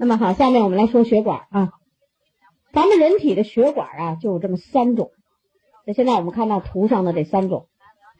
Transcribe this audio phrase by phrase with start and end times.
[0.00, 1.72] 那么好，下面我们来说血管啊。
[2.72, 5.10] 咱们人体的血管啊，就有这么三种。
[5.84, 7.66] 那现在我们看到图上的这三种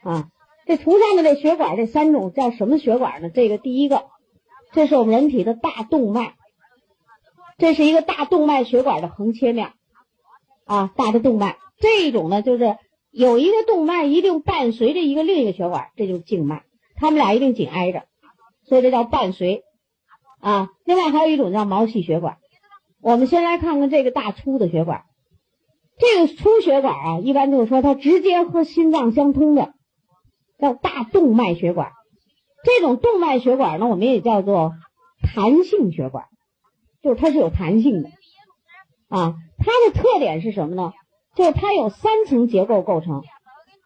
[0.02, 0.28] 啊，
[0.66, 3.30] 这图上的这血管这三种叫什么血管呢？
[3.30, 4.06] 这个第一个，
[4.72, 6.34] 这是我们人体的大动脉，
[7.58, 9.74] 这是一个大动脉血管的横切面
[10.64, 11.58] 啊，大的动脉。
[11.78, 12.76] 这一种呢，就是
[13.12, 16.64] 有一个动脉一定伴随着一个另一个血管，这就是静脉，
[16.96, 18.06] 它们俩一定紧挨着，
[18.64, 19.62] 所以这叫伴随
[20.40, 20.68] 啊。
[20.84, 22.38] 另外还有一种叫毛细血管。
[23.00, 25.04] 我们先来看看这个大粗的血管，
[25.98, 29.72] 这个粗血管啊，一般就是说它直接和心脏相通的，
[30.58, 31.92] 叫大动脉血管。
[32.64, 34.72] 这种动脉血管呢，我们也叫做
[35.22, 36.24] 弹性血管，
[37.00, 38.10] 就是它是有弹性的
[39.08, 39.36] 啊。
[39.58, 40.92] 它的特点是什么呢？
[41.36, 43.22] 就是它有三层结构构成，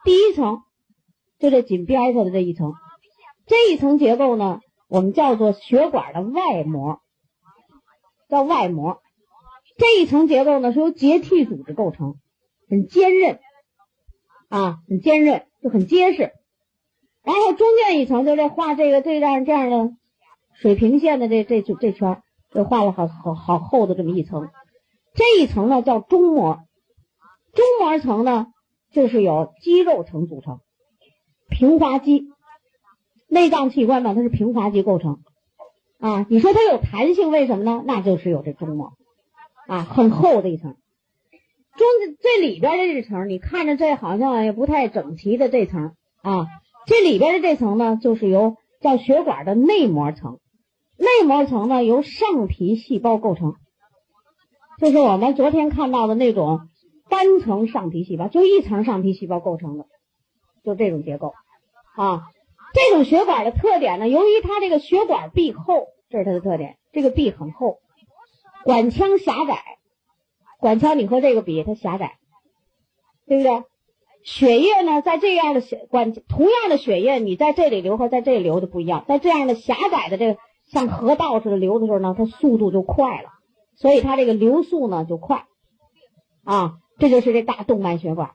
[0.05, 0.63] 第一层
[1.39, 2.73] 就这紧边上的这一层，
[3.47, 4.61] 这一层结构呢，
[4.93, 7.01] 我们叫做血管的外膜，
[8.29, 9.01] 叫外膜。
[9.79, 12.17] 这一层结构呢是由结缔组织构成，
[12.69, 13.41] 很坚韧
[14.51, 16.33] 啊，很坚韧，就很结实。
[17.23, 19.93] 然后中间一层就这画这个这样这样的
[20.61, 24.51] 水平线的这这这圈，就画了好好好厚的这么一层。
[25.15, 26.59] 这一层呢叫中膜，
[27.55, 28.49] 中膜层呢
[28.91, 30.61] 就是由肌肉层组成，
[31.49, 32.27] 平滑肌，
[33.33, 35.21] 内脏器官呢它是平滑肌构成
[35.99, 36.27] 啊。
[36.29, 37.83] 你说它有弹性，为什么呢？
[37.87, 38.93] 那就是有这中膜。
[39.69, 40.75] 啊，很厚的一层，
[41.77, 41.87] 中
[42.21, 46.49] 这里边的这层，你看着这好像也不太整齐的这层啊，
[46.87, 50.41] 这里边的这层呢，就是由叫血管的内膜层，
[50.99, 53.55] 内膜层呢由上皮细胞构成，
[54.79, 56.69] 就是我们昨天看到的那种
[57.09, 59.87] 单层上皮细胞，就一层上皮细胞构成的，
[60.65, 61.35] 就这种结构
[61.95, 62.25] 啊。
[62.73, 67.79] 这种血管的特点呢，由于它这个血管壁厚，这是它的特点，这个壁很厚。
[68.65, 69.63] 管腔狭窄，
[70.61, 72.19] 管腔你和这个比，它狭窄，
[73.27, 73.65] 对不对？
[74.25, 79.05] 血液呢，在这样的血管，同样的血液，你在这里流和在这里流就不一样。
[79.09, 80.39] 在这样的狭窄的这个
[80.71, 83.31] 像河道似的流的时候呢，它速度就快了，
[83.75, 85.47] 所以它这个流速呢就快，
[86.45, 88.31] 啊，这就是这大动脉血管。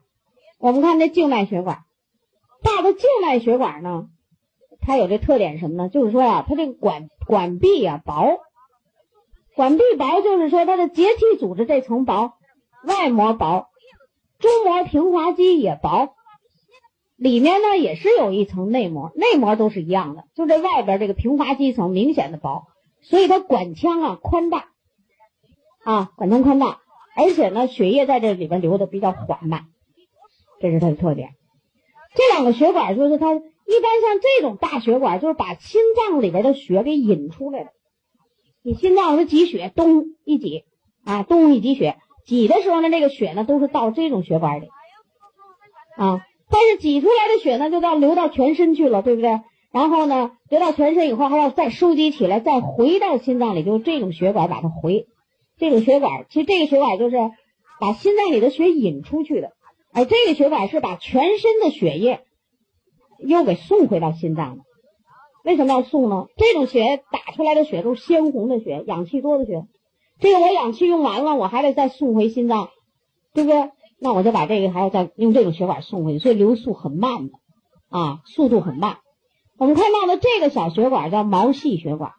[0.59, 1.85] 我们看这静脉血管，
[2.63, 4.09] 大的静脉血管呢，
[4.87, 5.89] 它有这特点什么呢？
[5.89, 8.39] 就是说呀，它这个管管壁呀薄。
[9.53, 12.35] 管壁薄，就是说它的结缔组织这层薄，
[12.85, 13.67] 外膜薄，
[14.39, 16.15] 中膜平滑肌也薄，
[17.17, 22.67] 里面呢也是有一层内膜，内膜都是一样的，就这外边这个平滑肌层明显的薄，
[23.01, 24.69] 所以它管腔啊宽大，
[25.83, 26.79] 啊管腔宽大，
[27.17, 29.65] 而且呢血液在这里边流的比较缓慢，
[30.61, 31.31] 这是它的特点。
[32.15, 37.69] 这两个血管就是它一般像这种大血管，就是把心脏里边的血给引出来的。
[38.63, 40.63] 你心脏是挤血，咚一挤，
[41.05, 44.67] 啊，咚一挤血，挤的时候呢，这个血呢都是到这种血管里，
[45.97, 49.41] 啊，但是挤出来的血呢就到流到全身去了，对不对？
[49.71, 55.05] 然后呢，流到全身以后还要再收集起来，再回到心脏里，就是这种血管把它回，
[55.57, 57.17] 这种血管其实这个血管就是
[57.79, 59.51] 把心脏里的血引出去的，
[59.93, 62.21] 而这个血管是把全身的血液
[63.19, 64.63] 又给送回到心脏了。
[65.43, 66.27] 为什么要送呢？
[66.35, 69.65] 这种血打出来的血都是鲜红的血，氧气多的血。
[70.19, 72.69] 这个我氧气用完了，我还得再送回心脏，
[73.33, 73.71] 对不对？
[73.99, 77.33] 那我就把这个还要再用这种血管送回去，所以流速很慢的，
[77.89, 78.97] 啊，速度很慢。
[79.57, 82.11] 我们看到的这个小血管叫毛细血管，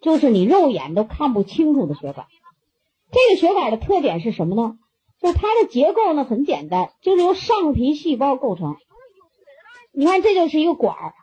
[0.00, 2.26] 就是你肉眼都看不清楚的血管。
[3.12, 4.76] 这个血管的特点是什么呢？
[5.20, 8.76] 就是它的结构呢很简单，就是由上皮细胞构成。
[9.96, 11.14] 你看，这就是一个管儿。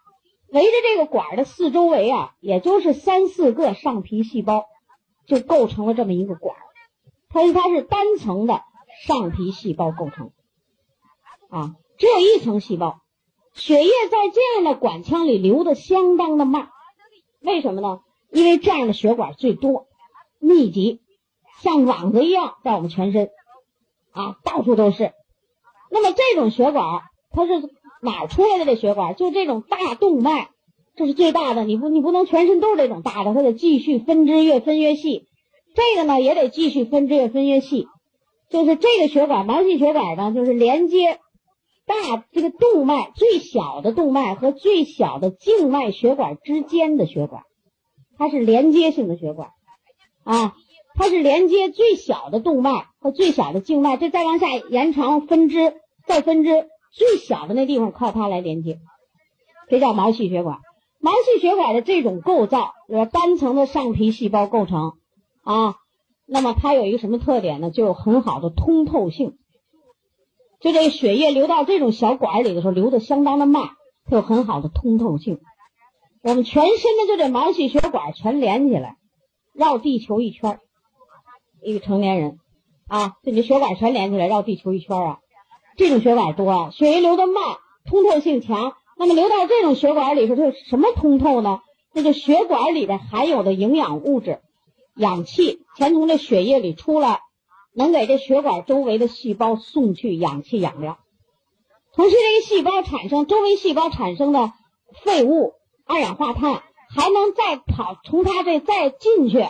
[0.48, 4.66] 围着这个管儿的四周围啊，也就是三四个上皮细胞，
[5.26, 6.62] 就构成了这么一个管儿。
[7.30, 8.62] 它是它是单层的
[9.06, 10.32] 上皮细胞构成，
[11.50, 13.02] 啊，只有一层细胞。
[13.54, 16.70] 血液在这样的管腔里流的相当的慢，
[17.42, 18.00] 为什么呢？
[18.30, 19.88] 因为这样的血管最多、
[20.40, 21.02] 密集，
[21.62, 23.30] 像网子一样在我们全身，
[24.12, 25.14] 啊，到处都是。
[25.90, 27.02] 那么这种血管，
[27.32, 27.70] 它是。
[28.02, 29.16] 哪儿出来的这血管？
[29.16, 30.50] 就这种大动脉，
[30.96, 31.64] 这是最大的。
[31.64, 35.28] 你不，你不能全身都是这种大的，它得继续分支，越分越细。
[35.76, 37.88] 这个呢，也得继续分支，越分越细。
[38.50, 41.20] 就是这个血管，毛细血管呢，就是连接
[41.86, 47.44] 大这个动脉最小的动脉和最小的静脉血管之间的血管，
[48.18, 49.52] 它是连接性的血管
[50.26, 50.54] 啊，
[50.96, 55.76] 它是连接最小的动脉和最小的静脉，这再往下延长分支，
[56.06, 56.68] 再分支。
[56.92, 58.80] 最小的那地方靠它来连接，
[59.70, 60.60] 这叫毛细血管。
[61.00, 64.94] 毛细血管的这种构造，呃，单层的上皮细胞构成，
[65.44, 65.76] 啊，
[66.28, 67.72] 那么它有一个什么特点呢？
[67.72, 69.38] 就有很好的通透性。
[70.60, 73.70] 就这个血液流到这种小管里的时候，流的相当的慢，
[74.06, 75.40] 它有很好的通透性。
[76.22, 78.98] 我们全身的就这毛细血管全连起来，
[79.56, 80.60] 绕地球一圈
[81.64, 82.38] 一个成年人
[82.88, 85.20] 啊，这你血管全连起来绕地球一圈啊，
[85.78, 88.76] 这种血管多啊，血液流的慢，通透性强。
[88.98, 91.62] 那么流到这种血管里头，它什么通透呢？
[91.94, 94.40] 那就血管里边含有的营养物质、
[94.96, 97.22] 氧气，全从这血液里出来。
[97.74, 101.00] 能给这血管周围的细胞送去氧气养料，
[101.94, 104.52] 同时这个细胞产生周围细胞产生的
[105.06, 105.54] 废物
[105.86, 109.48] 二氧化碳还能再跑从它这再进去，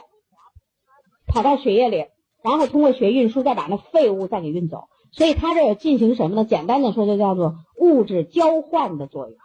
[1.26, 2.06] 跑到血液里，
[2.44, 4.84] 然后通过血液运输再把那废物再给运走。
[5.12, 6.46] 所以它这有进行什么呢？
[6.46, 9.38] 简单的说就叫做物质交换的作用，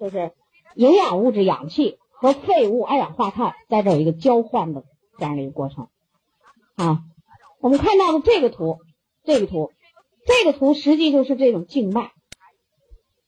[0.00, 0.32] 就是
[0.74, 4.84] 营养物质氧气和废物二氧化碳在这有一个交换的
[5.18, 5.88] 这样的一个过程
[6.76, 7.02] 啊。
[7.60, 8.78] 我们看到的这个图，
[9.24, 9.72] 这个图，
[10.26, 12.12] 这个图实际就是这种静脉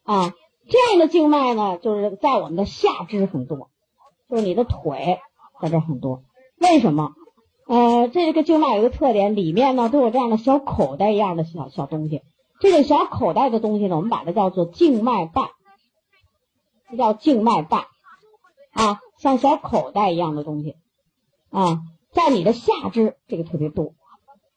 [0.04, 0.32] 啊。
[0.68, 3.70] 这样的静脉呢，就是在我们的下肢很多，
[4.28, 5.18] 就是你的腿
[5.60, 6.22] 在这很多。
[6.58, 7.12] 为什么？
[7.70, 12.20] 呃，这个静脉有个特点，里面呢都有这样的小口袋一样的小小东西。
[12.58, 15.50] 这个小口袋的东西呢，我们把它叫做静脉瓣，
[16.90, 17.84] 这叫静脉瓣
[18.72, 20.75] 啊，像小口袋一样的东西
[21.50, 21.82] 啊，
[22.12, 23.93] 在你的下肢这个特别多。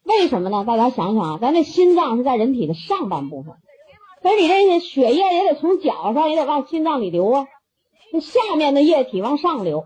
[0.01, 0.65] 为什么呢？
[0.65, 3.53] 大家想想啊，咱这心脏是在人体的上半部分，
[4.23, 7.45] 可是你这些血液也得从脚上也得往心脏里流啊，
[8.11, 9.85] 这下面的液体往上流，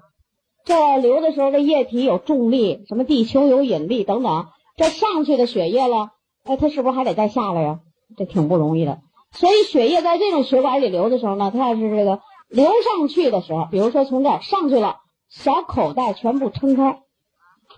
[0.67, 6.09] 这流的时候这液体有重力，什么地球有引力等等，这上去的血液了，
[6.43, 7.79] 哎，它是不是还得再下来呀？
[8.17, 8.99] 这挺不容易的。
[9.31, 12.19] 所以血液在这种血管里流的时候呢，它要是这个
[12.49, 14.97] 流上去的时候，比如说从这儿上去了，
[15.29, 16.99] 小口袋全部撑开。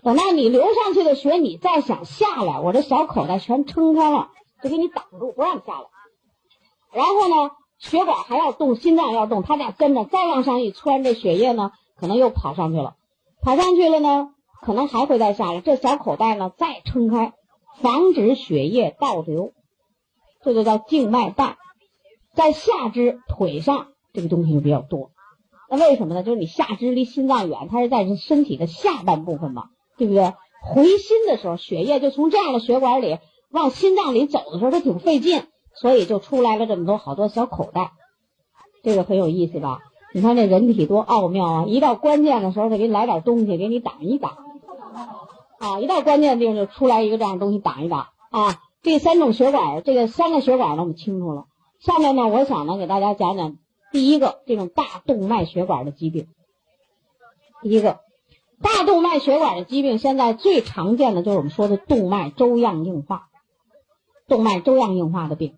[0.02, 4.30] 等到你流上去的血，你再想下来，我这小口袋全撑开了，
[4.64, 5.86] 就给你挡住，不让你下来。
[6.92, 12.96] 然后呢，血管还要动，心脏要动，它俩跟着再往上一窜，这血液呢可能又跑上去了，
[13.42, 14.30] 跑上去了呢，
[14.62, 15.62] 可能还会再下来。
[15.62, 17.34] 这小口袋呢再撑开，
[17.82, 19.54] 防止血液倒流，
[20.44, 21.58] 这就叫静脉瓣。
[22.34, 25.12] 在下肢腿上这个东西就比较多，
[25.70, 26.24] 那为什么呢？
[26.24, 29.70] 就是你下肢离心脏远，它是在身体的下半部分嘛。
[29.98, 30.34] 对不对？
[30.64, 33.20] 回心的时候，血液就从这样的血管里
[33.52, 35.44] 往心脏里走的时候，它挺费劲，
[35.76, 37.92] 所以就出来了这么多好多小口袋，
[38.82, 39.82] 这个很有意思吧？
[40.14, 41.66] 你看这人体多奥妙啊！
[41.68, 44.38] 一到关键的时候，他给你来点东西给你挡一挡
[45.60, 45.80] 啊！
[45.80, 48.62] 一到关键地方就出来一个这样的东西挡一挡啊！
[48.82, 51.46] 这三种血管，这个三个血管呢，我们清楚了。
[51.80, 53.58] 下面呢，我想呢给大家讲讲
[53.92, 56.28] 第一个这种大动脉血管的疾病，
[57.62, 58.00] 第一个。
[58.62, 63.30] 大动脉血管的疾病，现在最常见的就是我们说的动脉粥样硬化，
[64.28, 65.56] 动脉粥样硬化的病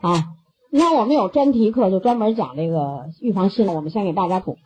[0.00, 0.28] 啊。
[0.74, 3.66] 你看，我们有专题课，就专门讲这个预防心。
[3.66, 4.56] 我们先给大家补，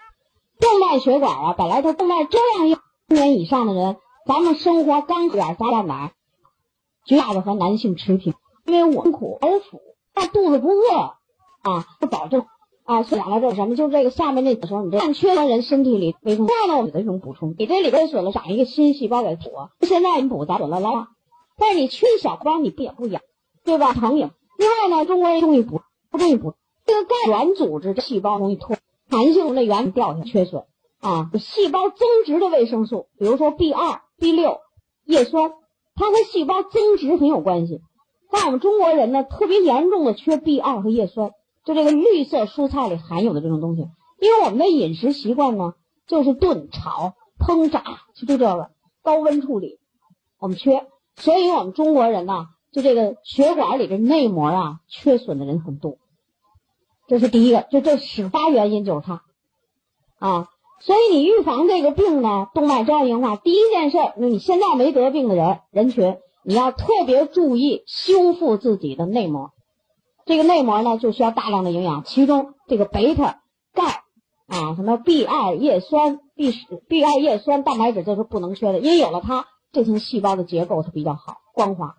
[0.61, 6.13] 动脉血管啊，本来它动脉这样一，年以上的人，咱们生活刚点加蛋奶，
[7.07, 8.35] 绝大的和男性持平，
[8.67, 9.81] 因为我们苦而苦，
[10.15, 10.97] 但肚子不饿
[11.63, 12.47] 啊，不保证。
[12.85, 13.75] 啊，讲到这什么？
[13.75, 17.57] 就这个下面那时候，你这缺的人身体里维生素，这样呢，我们的一种补充。
[17.59, 19.51] 你这里边损了，长一个新细胞给补。
[19.81, 21.09] 现在你补咱损了了，
[21.59, 23.21] 但是你缺小光，你不也不养，
[23.65, 23.93] 对吧？
[23.93, 24.31] 疼也。
[24.57, 25.83] 另外呢，中国人容易补，
[26.17, 26.55] 不容易补。
[26.85, 28.77] 这个钙原组织细胞容易脱，
[29.11, 30.65] 弹性的原掉下缺损
[31.01, 31.31] 啊。
[31.39, 34.61] 细胞增殖的维生素，比如说 B 二、B 六、
[35.05, 35.53] 叶酸，
[35.95, 37.81] 它和细胞增殖很有关系。
[38.31, 41.33] 但我们中国人呢，特别严重的缺 B 二和叶酸。
[41.65, 43.83] 就这个绿色蔬菜里含有的这种东西，
[44.21, 45.75] 因为我们的饮食习惯呢，
[46.07, 47.83] 就是炖、炒、烹、炸，
[48.15, 48.71] 就就这个
[49.03, 49.81] 高温处理，
[50.39, 55.99] 我们缺，所以我们中国人呢，就这个血管里的内膜啊，缺损的人很多。
[57.09, 59.23] 这是第一个，就这始发原因就是它，
[60.19, 60.49] 啊，
[60.81, 69.53] 所以你预防这个病呢，动脉粥样硬化，第一件事，那你现在没得病的人人群，你要特别注意修复自己的内膜。
[70.25, 73.41] 这个内膜呢，就需要大量的营养，其中这个贝塔、
[73.73, 74.03] 钙
[74.49, 81.95] 啊，什么 B 二叶酸、B 十、B 二叶酸、蛋白质，这是不能缺的，因为有了它，这层细胞的结构它比较好，光滑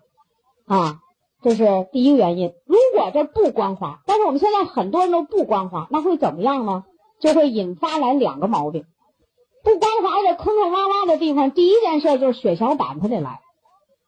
[0.66, 1.00] 啊，
[1.42, 2.52] 这是第一个原因。
[2.66, 6.84] 如如果这不光滑，但是我们现在很多人都不光滑，那会怎么样呢？
[7.20, 8.84] 就会引发来两个毛病。
[9.64, 13.40] 不光滑这坑坑洼洼的地方，第一件事就是血小板它得来。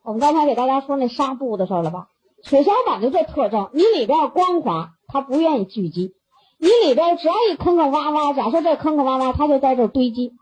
[0.04, 2.06] 我们刚才给大家说那纱布的事了吧？
[2.42, 6.12] 血小板就这特征，你里边光滑，它不愿意聚集；
[6.58, 10.32] 你里边只要一坑坑洼洼，假设这坑坑洼洼，它就在这堆积，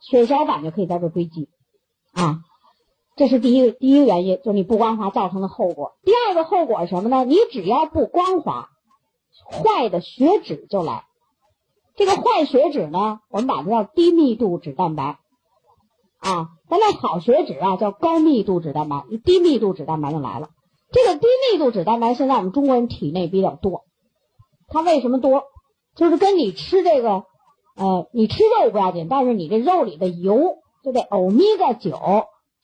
[0.00, 1.48] 血小板就可以在这堆积，
[2.12, 2.40] 啊。
[3.16, 5.92] 这是第一个第一个原因，就是你不光滑造成的后果。
[6.02, 7.24] 第二个后果是什么呢？
[7.24, 8.68] 你只要不光滑，
[9.48, 11.04] 坏的血脂就来。
[11.96, 15.18] 这个坏血脂呢，我们把它叫低密度脂蛋白
[16.18, 16.48] 啊。
[16.68, 19.04] 咱那好血脂啊，叫高密度脂蛋白。
[19.24, 20.48] 低密度脂蛋白就来了。
[20.90, 23.84] 这个低密度脂蛋白现在我们中国人体内比较多，
[24.66, 25.44] 它为什么多？
[25.94, 27.24] 就是跟你吃这个，
[27.76, 31.96] 呃，你吃肉不要紧，但是你这肉里的油，就这欧米伽九。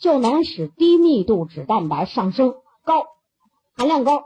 [0.00, 2.54] 就能使低密度脂蛋白上升
[2.84, 3.06] 高，
[3.76, 4.24] 含量高。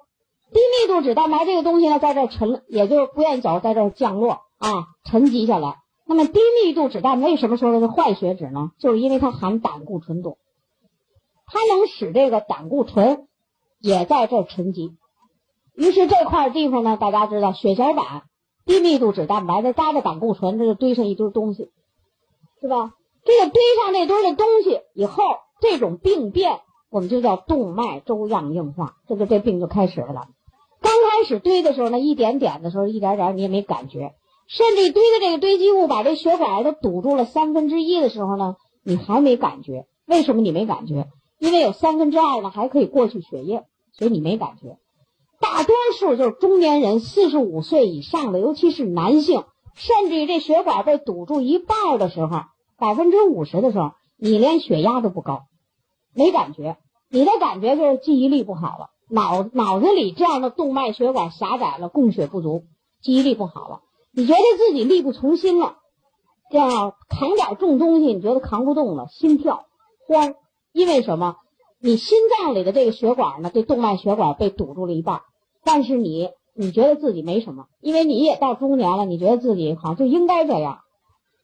[0.52, 5.78] 低密度脂蛋白这个东西呢，在这沉，也就不愿意走，在这降落啊，沉积下来。
[6.06, 8.70] 那么低密度脂蛋为什么说的是坏血脂呢？
[8.78, 10.38] 就是因为它含胆固醇多，
[11.46, 13.26] 它能使这个胆固醇
[13.80, 14.96] 也在这沉积。
[15.74, 18.22] 于是这块地方呢，大家知道血小板、
[18.64, 21.72] 低密度脂蛋白再搭着胆固醇，这就堆上一堆东西，
[22.60, 22.92] 是吧？
[23.24, 25.24] 这个堆上这堆的东西以后。
[25.64, 30.28] 这种病变我们就叫动脉粥样硬化，这个这病就开始了。
[30.82, 34.12] 刚开始堆的时候呢，一点点的时候，一点点你也没感觉，
[34.46, 39.86] 甚至堆的这个堆积物把这血管都堵住了三分之一的时候呢，你还没感觉。
[40.04, 41.08] 为什么你没感觉？
[41.38, 44.76] 因为有三分之二呢还可以过去血液，所以你没感觉。
[45.40, 49.44] 大多数就是中年人，四十五岁以上的，尤其是男性，
[49.74, 52.42] 甚至于这血管被堵住一半的时候，
[52.76, 53.92] 百分之五十的时候。
[54.16, 55.42] 你连血压都不高，
[56.14, 56.76] 没感觉，
[57.10, 62.64] 你的感觉就是记忆力不好了，脑脑子里这样的动脉血管狭窄了，供血不足，
[63.02, 63.80] 记忆力不好了，
[64.12, 65.76] 你觉得自己力不从心了，
[66.50, 69.66] 这样扛点重东西，你觉得扛不动了，心跳
[70.06, 70.34] 慌，
[70.72, 71.36] 因为什么？
[71.80, 75.20] 你心脏里的这个血管呢，这动脉血管被堵住了一半，
[75.64, 80.78] 但是你你觉得自己没什么，因为你也到中年了，你觉得自己好像就应该这样，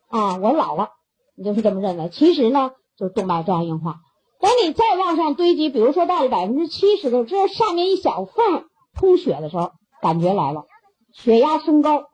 [0.08, 0.90] 啊，我老了。
[1.36, 4.00] 你就是这么认为，其实呢，就是动脉粥样硬化。
[4.40, 8.64] 等你再往上堆积，比如说到了百分之七十的时候，这上面一小缝
[8.99, 10.64] 通血的时候，感觉来了，
[11.12, 12.04] 血压升高，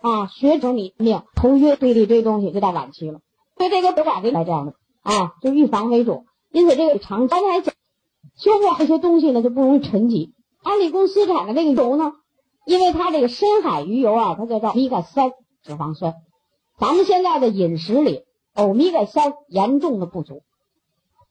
[0.00, 3.20] 啊，血肿你命头晕，堆了一堆东西，就到晚期了。
[3.56, 6.24] 所以这个血管来这样的啊，就预防为主。
[6.50, 7.74] 因此这个长刚才讲，
[8.36, 10.32] 修复这些东西呢，就不容易沉积。
[10.62, 12.12] 安利公司产的那个油呢，
[12.64, 15.32] 因为它这个深海鱼油啊，它叫做米伽三
[15.62, 16.14] 脂肪酸。
[16.78, 18.22] 咱们现在的饮食里，
[18.54, 20.42] 欧米伽三严重的不足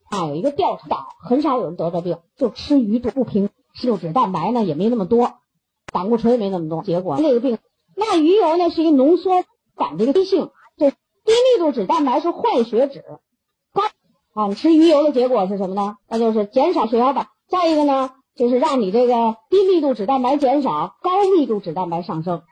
[0.09, 0.25] 啊。
[0.27, 3.49] 有一个调查，很少有人得这病，就吃鱼多不平，
[3.81, 5.33] 六脂蛋白呢也没那么多，
[5.91, 6.83] 胆固醇也没那么多。
[6.83, 7.57] 结果那个病，
[7.95, 9.43] 那鱼油呢是一浓缩
[9.75, 13.03] 感这个低性，这低密度脂蛋白是坏血脂，
[13.73, 13.83] 高
[14.33, 14.47] 啊。
[14.47, 15.97] 你吃鱼油的结果是什么呢？
[16.07, 17.27] 那就是减少血小板。
[17.49, 22.43] 再一个呢，就是让你这个低密度脂蛋白减少，高密度脂蛋白上升。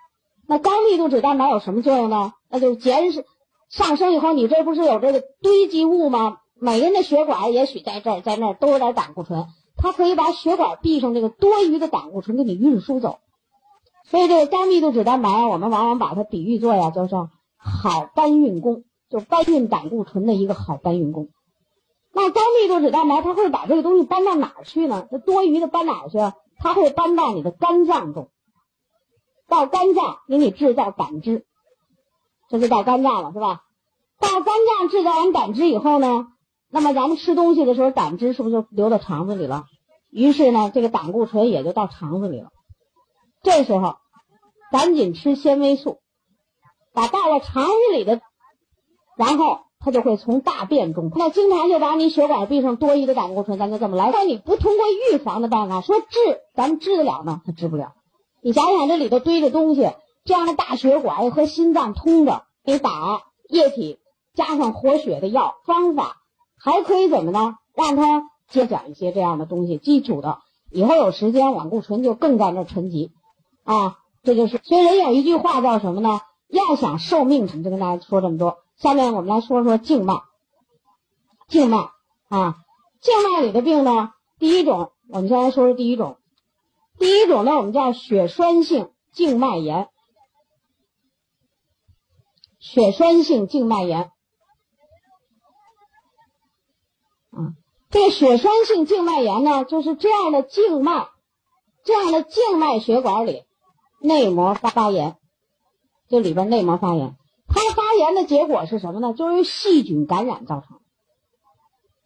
[0.48, 2.34] 那高密度脂蛋白有什么作用呢？
[2.50, 3.22] 那就是减少
[3.70, 6.38] 上升以后，你这不是有这个堆积物吗？
[6.60, 13.20] 每个人的血管也许在这儿在那儿都有点胆固醇，它可以把血管壁上这个多余的胆固醇给你运输走。
[14.06, 21.30] 所以这个高密度脂蛋白，我们往往把它比喻作呀，叫做好搬运工，就搬运胆固醇的一个好搬运工。
[22.14, 25.08] 那高密度脂蛋白它会把这个东西搬到哪儿去呢？
[25.12, 26.18] 这多余的搬哪儿去？
[26.58, 28.30] 它会搬到你的肝脏中。
[29.50, 31.46] 到肝脏给你制造胆汁，
[32.50, 33.64] 这就到肝脏了，是吧？
[34.20, 36.28] 到肝脏制造完胆汁以后呢，
[36.76, 39.64] 那么咱们吃东西的时候，胆汁是不是就流到肠子里了？
[40.12, 42.50] 于是呢，这个胆固醇也就到肠子里了。
[43.44, 43.96] 这时候，
[44.74, 46.00] 赶紧吃纤维素，
[46.94, 48.20] 把到了肠子里的，
[49.16, 54.12] 然后它就会从大便中，那经常就把你血管壁上多余的胆固醇，咱就这么来。
[54.12, 57.42] 但你不通过预防的办法说治，咱们治得了呢？
[57.46, 57.94] 它治不了。
[58.42, 59.90] 你想想，这里头堆着东西，
[60.26, 63.98] 这样的大血管和心脏通着，给打液体，
[64.34, 66.18] 加上活血的药方法，
[66.66, 67.60] 还可以怎么呢？
[67.76, 70.40] 让他接讲一些这样的东西，基础的，
[70.72, 73.12] 以后有时间胆固醇就更在那沉积
[73.64, 74.00] 啊。
[74.24, 76.22] 这就是，所以人有一句话叫什么呢？
[76.48, 78.58] 要想寿命长，就跟大家说这么多。
[78.78, 80.24] 下面我们来说说静脉，
[81.48, 81.92] 静脉
[82.30, 82.56] 啊，
[83.00, 86.18] 静脉里的病呢，第一种，我们先来说说第一种。
[86.98, 89.88] 第一种呢，我们叫血栓性静脉炎。
[92.60, 94.10] 血栓性静脉炎，
[97.30, 97.54] 啊，
[97.96, 101.08] 这个血栓性静脉炎呢，就是这样的静脉，
[101.86, 103.44] 这样的静脉血管里
[104.02, 105.16] 内膜发发炎，
[106.10, 107.16] 这里边内膜发炎，
[107.48, 109.14] 它发炎的结果是什么呢？
[109.14, 110.80] 就是细菌感染造成。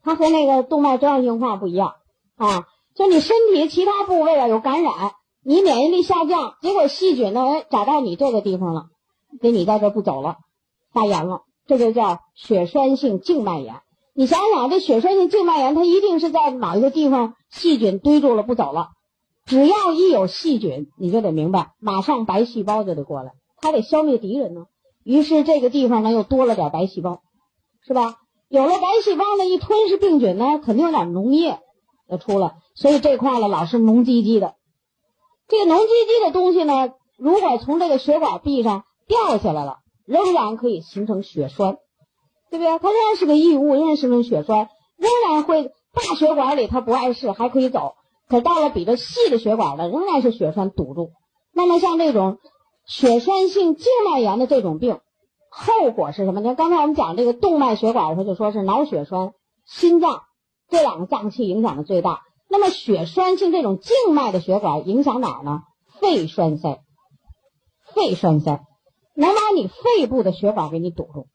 [0.03, 1.95] 它和那个动脉粥样硬化不一样
[2.35, 2.67] 啊。
[2.93, 4.93] 就你身体其他部位啊有感染，
[5.43, 8.89] 你免疫力下降，结果细菌呢哎找到你这个地方了，
[9.41, 10.37] 给你在这不走了，
[10.93, 13.81] 发炎了，这就叫血栓性静脉炎。
[14.19, 18.89] 你想想，这血栓性静脉炎，它一定是在某一个地方细菌堆住了不走了。
[19.45, 24.65] 只要一有细菌，你就得明白，马上白细胞就得过来，它得消灭敌人呢。
[25.05, 27.21] 于是这个地方呢又多了点白细胞，
[27.87, 28.17] 是吧？
[28.49, 31.57] 有了白细胞呢，一吞噬病菌呢，肯定有点脓液
[32.09, 34.55] 要出来，所以这块呢老是脓唧唧的。
[35.47, 41.77] 这个脓唧唧的东西呢，如果从这个血管壁上掉下来了，仍然可以形成血栓。
[42.49, 42.79] 对不对？
[42.79, 47.95] 它仍然是个异物，仍然形成血栓，仍然会大血管里它不碍事，还可以走。
[48.27, 51.11] 可到了比这细的血管呢，仍然是血栓堵住。
[51.53, 52.37] 那么像这种
[52.85, 54.99] 血栓性静脉炎的这种病，
[55.49, 56.41] 后果是什么？
[56.41, 56.53] 呢？
[56.55, 59.33] 刚才我们讲这个动脉血管的时候，就说是脑血栓、
[59.65, 60.21] 心脏
[60.69, 62.21] 这两个脏器影响的最大。
[62.47, 65.61] 那么血栓性这种静脉的血管影响哪儿呢？
[65.99, 66.79] 肺栓塞，
[67.93, 68.63] 肺栓塞
[69.15, 71.27] 能把你肺部的血管给你堵住。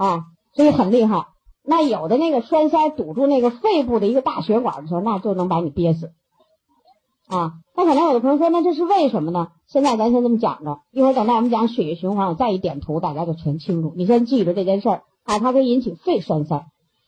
[0.00, 1.26] 啊，所以很厉害。
[1.62, 6.12] 那有的那个栓塞堵住那个肺部的一个大血管的时候，那就能把你憋死。
[7.28, 9.48] 啊，那可能有的朋友说，那这是为什么呢？
[9.66, 13.92] 现在咱先这么讲着，一会儿等到我们讲血液循环，我再一点图，大家就全清楚。
[13.94, 16.64] 你先记住这件事儿啊，它可以引起肺栓塞。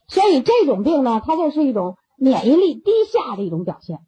[0.06, 4.00] 所以这种病呢，它就是一种免疫力低下的一种表现。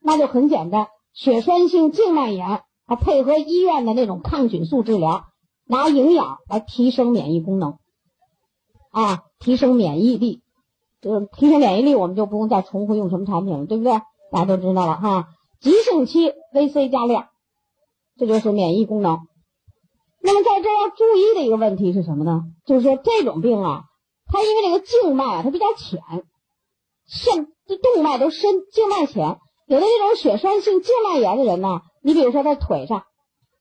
[0.00, 5.26] 那就很简单，血栓性静脉炎，它配合医院的那种抗菌素治疗，
[5.64, 7.78] 拿营养来提升免疫功能。
[8.92, 10.42] 啊，提升免疫力，
[11.00, 13.92] 就是提升免疫力，我们就不用再重复用什么产品了，对不对？
[14.30, 15.28] 大家都知道了哈。
[15.60, 17.28] 急性期 VC 加量，
[18.16, 19.18] 这就是免疫功能。
[20.22, 22.42] 那么在这要注意的一个问题是什么呢？
[22.64, 23.84] 就是说这种病啊，
[24.26, 26.00] 它因为这个静脉啊它比较浅，
[27.06, 33.04] 肾这动脉都深，静脉浅，有的这种血栓性静脉炎的人呢，你比如说在腿上，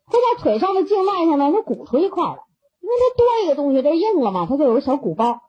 [0.05, 2.38] 会在腿上的静脉上呢，它鼓出一块来。
[2.81, 5.39] 因为它多一个东西，这硬了嘛，它就有个小鼓包。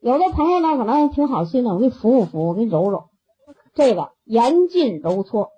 [0.00, 3.04] 有的朋友呢，可能挺好心的，我给你扶扶扶，我给你揉揉。
[3.74, 5.50] 这个严禁揉搓，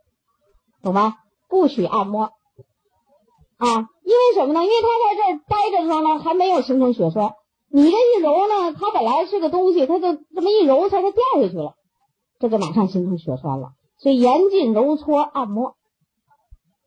[0.82, 1.16] 懂吗？
[1.48, 2.30] 不许按摩
[3.56, 3.88] 啊！
[4.04, 4.62] 因为什么呢？
[4.62, 7.34] 因为它在这儿待着的时候呢，还没有形成血栓。
[7.70, 11.74] 你这一揉呢，它本来是个东西，它就这么一揉，它就掉下去了，
[12.38, 13.70] 这就马上形成血栓了。
[13.98, 15.74] 所以严禁揉搓按摩。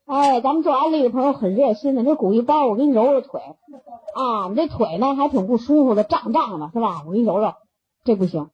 [0.08, 7.04] 哎，咱们做安利的朋友很热心的，这鼓一包，我给你揉揉腿，啊，你这腿呢还挺不舒服的，胀胀的，是吧？
[7.06, 7.52] 我给你揉揉，
[8.06, 8.50] 这不行。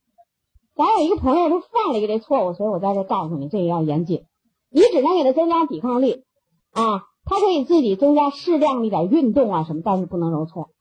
[0.75, 4.25] 咱有一个朋友，他犯了一个这错误，所以我在这告诉你，这个要严谨。
[4.71, 6.23] 你只能给他增加抵抗力，
[6.71, 10.71] 啊，他可以自己增加适量一点运动啊什么，但是不能揉搓，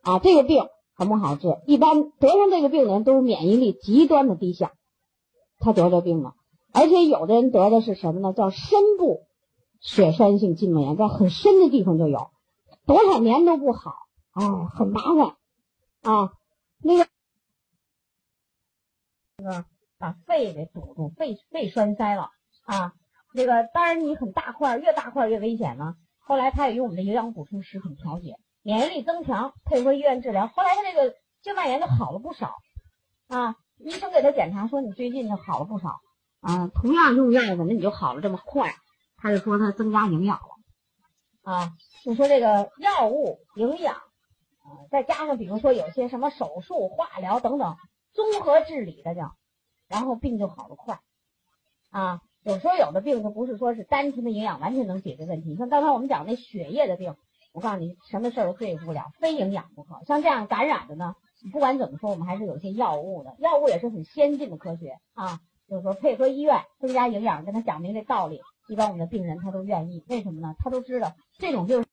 [0.00, 0.64] 啊，这个病
[0.96, 1.58] 很不好治。
[1.66, 4.72] 一般得上这个病的人都是免疫力极端的低下，
[5.58, 6.32] 他得这病了，
[6.72, 8.32] 而且有的人得的是什么呢？
[8.32, 9.20] 叫深部。
[9.82, 12.30] 血栓性静脉炎在很深的地方就有，
[12.86, 13.92] 多少年都不好，
[14.30, 15.36] 哎，很麻烦
[16.02, 16.32] 啊。
[16.78, 17.06] 那个
[19.36, 19.64] 那个
[19.98, 22.30] 把肺给堵住，肺肺栓塞了
[22.64, 22.94] 啊。
[23.34, 25.96] 那个当然你很大块，越大块越危险呢。
[26.20, 30.46] 后来他也用我们的营养补充食品调节，免疫力增强，配合医院治疗。
[30.46, 32.54] 后来他这个静脉炎就好了不少
[33.28, 33.56] 啊。
[33.78, 36.00] 医生给他检查说你最近就好了不少
[36.40, 36.68] 啊。
[36.68, 38.72] 同样用药，怎么你就好了这么快？
[39.22, 41.72] 他就说他增加营养了，啊，
[42.04, 47.76] 就说这个药物营养，啊，再加上比如说有些什么手术、化疗等等
[48.12, 49.36] 综合治理的叫，
[49.86, 50.98] 然后病就好得快，
[51.90, 57.14] 啊，有时候有的病它不是说是单纯的营养完全能解决问题，像刚才我们讲那血液的病，
[57.52, 60.04] 我告诉你什么事儿都对付不了，非营养不可。
[60.04, 61.14] 像这样感染的呢，
[61.52, 68.40] 不管怎么说，我们还是有些药物的，药物也是很先进的科学啊，就是说配合医院增加营养，跟他讲明这道理。
[68.68, 70.54] 一般我们的病人他都愿意，为什么呢？
[70.58, 71.86] 他都知道这种就是。